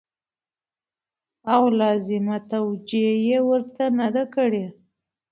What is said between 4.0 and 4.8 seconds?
ده کړې